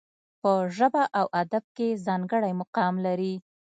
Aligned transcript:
په 0.41 0.51
ژبه 0.77 1.03
او 1.19 1.25
ادب 1.41 1.63
کې 1.75 2.01
ځانګړی 2.05 2.51
مقام 2.61 2.93
لري. 3.05 3.33